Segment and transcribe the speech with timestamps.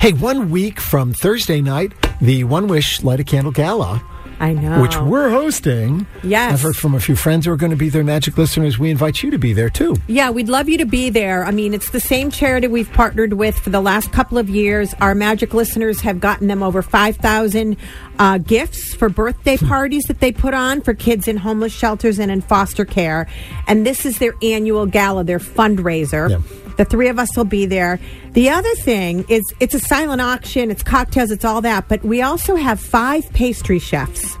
[0.00, 4.02] Hey, one week from Thursday night, the One Wish Light a Candle Gala,
[4.40, 4.80] I know.
[4.82, 6.06] which we're hosting.
[6.22, 6.52] Yes.
[6.52, 8.78] I've heard from a few friends who are going to be there, Magic listeners.
[8.78, 9.96] We invite you to be there too.
[10.06, 11.44] Yeah, we'd love you to be there.
[11.44, 14.94] I mean, it's the same charity we've partnered with for the last couple of years.
[15.00, 17.76] Our Magic listeners have gotten them over 5,000
[18.18, 22.30] uh, gifts for birthday parties that they put on for kids in homeless shelters and
[22.30, 23.26] in foster care.
[23.66, 26.30] And this is their annual gala, their fundraiser.
[26.30, 26.38] Yeah.
[26.76, 27.98] The three of us will be there.
[28.38, 32.22] The other thing is it's a silent auction, it's cocktails, it's all that, but we
[32.22, 34.38] also have five pastry chefs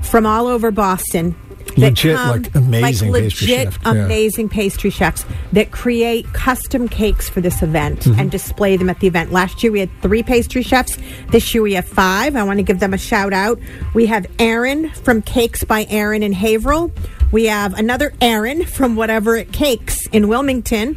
[0.00, 1.36] from all over Boston.
[1.76, 3.90] that come, like, amazing like pastry legit, yeah.
[3.90, 8.18] amazing pastry chefs that create custom cakes for this event Mm-hmm.
[8.18, 9.30] and display them at the event.
[9.30, 10.96] Last year we had three pastry chefs.
[11.28, 12.36] This year we have five.
[12.36, 13.58] I want to give them a shout out.
[13.92, 16.92] We have Aaron from Cakes by Aaron in Haverhill.
[17.30, 20.96] We have another Aaron from Whatever It Cakes in Wilmington.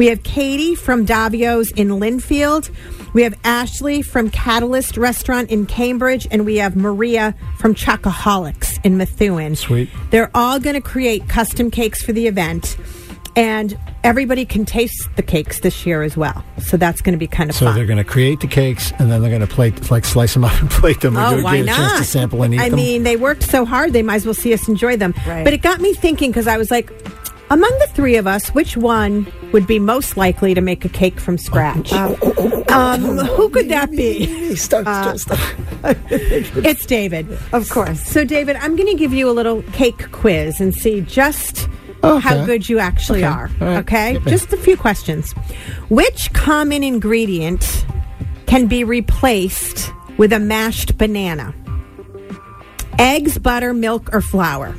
[0.00, 2.70] We have Katie from Davio's in Lynnfield.
[3.12, 8.96] We have Ashley from Catalyst Restaurant in Cambridge, and we have Maria from Chocoholics in
[8.96, 9.56] Methuen.
[9.56, 9.90] Sweet.
[10.08, 12.78] They're all going to create custom cakes for the event,
[13.36, 16.42] and everybody can taste the cakes this year as well.
[16.62, 17.74] So that's going to be kind of So fun.
[17.74, 20.44] they're going to create the cakes and then they're going to plate, like slice them
[20.44, 21.14] up and plate them.
[21.18, 21.76] Oh, why get a not?
[21.76, 22.76] chance to sample and eat I them.
[22.76, 25.12] mean, they worked so hard; they might as well see us enjoy them.
[25.26, 25.44] Right.
[25.44, 26.90] But it got me thinking because I was like,
[27.50, 31.18] among the three of us, which one would be most likely to make a cake
[31.20, 31.92] from scratch?
[31.92, 34.54] um, who could that be?
[34.56, 35.56] Stop, Uh, stop, stop.
[36.10, 37.26] It's David.
[37.52, 38.00] Of course.
[38.02, 41.68] So, David, I'm going to give you a little cake quiz and see just
[42.02, 42.20] Okay.
[42.20, 43.28] how good you actually Okay.
[43.34, 43.50] are.
[43.60, 43.78] Right.
[43.78, 44.18] Okay?
[44.26, 45.32] Just a few questions.
[45.90, 47.84] Which common ingredient
[48.46, 51.54] can be replaced with a mashed banana?
[52.98, 54.74] Eggs, butter, milk, or flour?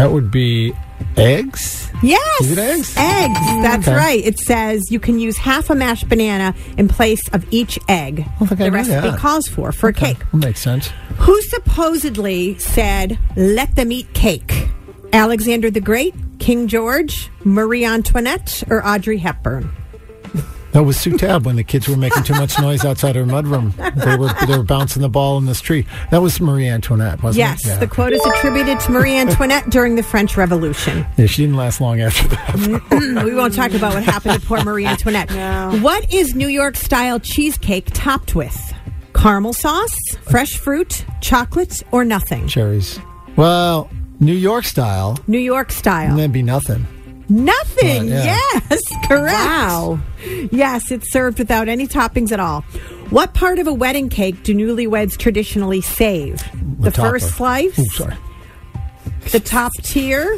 [0.00, 0.72] That would be
[1.18, 1.90] eggs.
[2.02, 2.40] Yes.
[2.40, 2.94] Is it eggs?
[2.96, 3.38] Eggs.
[3.62, 3.94] That's Okay.
[3.94, 4.24] right.
[4.24, 8.24] It says you can use half a mashed banana in place of each egg.
[8.38, 10.16] Think I the recipe calls for for a cake.
[10.32, 10.90] That makes sense.
[11.18, 14.68] Who supposedly said, let them eat cake?
[15.12, 19.70] Alexander the Great, King George, Marie Antoinette, or Audrey Hepburn?
[20.72, 23.74] That was Sue Tab when the kids were making too much noise outside her mudroom.
[24.04, 25.84] They were they were bouncing the ball in this tree.
[26.10, 27.70] That was Marie Antoinette, wasn't Yes, it?
[27.70, 27.76] Yeah.
[27.78, 31.04] the quote is attributed to Marie Antoinette during the French Revolution.
[31.16, 33.22] Yeah, she didn't last long after that.
[33.24, 35.30] we won't talk about what happened to poor Marie Antoinette.
[35.82, 38.56] What is New York style cheesecake topped with?
[39.12, 42.46] Caramel sauce, fresh fruit, chocolate, or nothing?
[42.46, 42.98] Cherries.
[43.36, 46.10] Well, New York style, New York style.
[46.10, 46.86] and then be nothing.
[47.28, 48.10] Nothing.
[48.10, 48.38] Right, yeah.
[48.90, 49.34] Yes, correct.
[49.34, 50.00] Wow.
[50.50, 52.62] Yes, it's served without any toppings at all.
[53.10, 56.36] What part of a wedding cake do newlyweds traditionally save?
[56.80, 57.10] The, topper.
[57.18, 58.16] first slice, Ooh, sorry.
[59.32, 60.36] the top tier,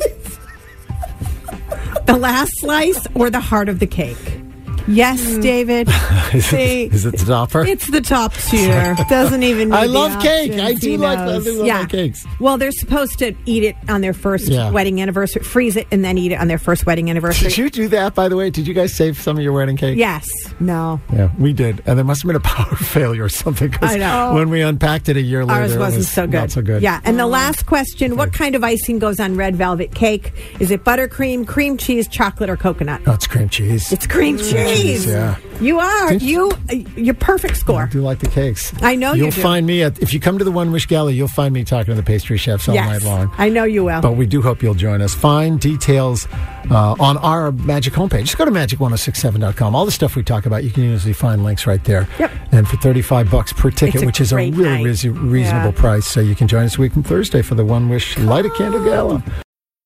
[2.07, 4.42] the last slice, or the heart of the cake?
[4.89, 5.41] Yes, hmm.
[5.41, 5.89] David.
[6.33, 7.65] Is See, it, is it the topper?
[7.65, 8.97] It's the top tier.
[9.11, 9.69] Doesn't even.
[9.69, 10.53] Need I love cake.
[10.53, 12.27] I do like- I do love my cakes.
[12.41, 14.71] Well, they're supposed to eat it on their first Yeah.
[14.71, 17.49] wedding anniversary, freeze it, and then eat it on their first wedding anniversary.
[17.51, 18.49] Did you do that, by the way?
[18.49, 19.99] Did you guys save some of your wedding cake?
[19.99, 20.27] Yes.
[20.59, 21.01] No.
[21.13, 21.83] Yeah, we did.
[21.87, 23.71] And there must have been a power failure or something.
[23.71, 24.35] 'cause I know.
[24.35, 26.33] When we unpacked it a year later, Ours it wasn't was so good.
[26.33, 26.83] Not so good.
[26.83, 27.01] Yeah.
[27.05, 27.31] And the mm.
[27.31, 30.33] last question What kind of icing goes on red velvet cake?
[30.61, 33.03] Is it buttercream, cream cheese, chocolate, or coconut?
[33.07, 33.93] Oh, it's cream cheese.
[33.93, 34.51] It's cream mm.
[34.51, 34.72] cheese.
[34.77, 35.37] Yeah.
[35.61, 36.09] You are.
[36.11, 37.87] Didn't You, uh, your perfect I score.
[37.87, 38.73] do like the cakes.
[38.83, 39.41] I know you You'll do.
[39.43, 41.93] find me at if you come to the One Wish Gala, you'll find me talking
[41.93, 42.89] to the pastry chefs all yes.
[42.89, 43.33] night long.
[43.39, 44.01] I know you will.
[44.01, 45.15] But we do hope you'll join us.
[45.15, 46.27] Find details
[46.71, 48.23] uh, on our Magic homepage.
[48.25, 49.75] Just go to magic1067.com.
[49.77, 52.09] All the stuff we talk about, you can usually find links right there.
[52.19, 52.31] Yep.
[52.53, 54.85] And for 35 bucks per ticket, which is a really night.
[54.85, 55.81] reas- reasonable Yeah.
[55.81, 58.47] price, so you can join us a week from Thursday for the One Wish Light
[58.47, 59.23] a Candle Gala.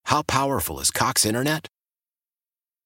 [0.06, 1.66] How powerful is Cox Internet?